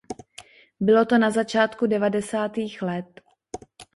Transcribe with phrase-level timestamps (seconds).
[0.79, 3.21] Bylo to na začátku devadesátých let.